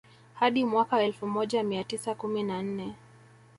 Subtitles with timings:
[0.33, 2.95] Hadi mwaka elfu moja mia tisa kumi na nne